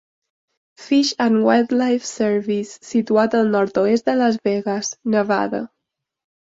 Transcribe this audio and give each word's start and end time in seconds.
Fish 0.77 1.13
and 1.19 1.43
Wildlife 1.49 2.03
Service, 2.09 2.73
situat 2.91 3.37
al 3.41 3.53
nord-oest 3.59 4.09
de 4.11 4.19
Las 4.25 4.43
Vegas, 4.51 4.95
Nevada. 5.17 5.63